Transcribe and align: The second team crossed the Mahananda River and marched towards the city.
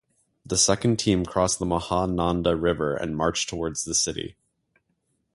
The 0.43 0.57
second 0.57 0.97
team 0.97 1.25
crossed 1.27 1.59
the 1.59 1.65
Mahananda 1.67 2.59
River 2.59 2.95
and 2.95 3.15
marched 3.15 3.49
towards 3.49 3.83
the 3.83 3.93
city. 3.93 4.35